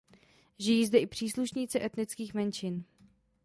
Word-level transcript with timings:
Žijí 0.59 0.85
zde 0.85 0.99
i 0.99 1.07
příslušníci 1.07 1.83
etnických 1.83 2.33
menšin. 2.33 2.83